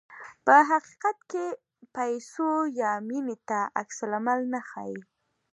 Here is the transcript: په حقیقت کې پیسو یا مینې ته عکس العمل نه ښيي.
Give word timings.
په 0.45 0.55
حقیقت 0.69 1.17
کې 1.31 1.45
پیسو 1.95 2.49
یا 2.81 2.91
مینې 3.07 3.35
ته 3.47 3.59
عکس 3.81 3.97
العمل 4.05 4.39
نه 4.53 4.61
ښيي. 4.69 4.99